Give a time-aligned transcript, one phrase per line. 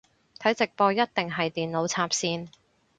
[0.39, 2.47] 睇直播一定係電腦插線